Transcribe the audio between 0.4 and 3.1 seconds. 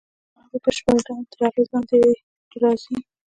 هغه په بشپړ ډول تر اغېز لاندې یې راځي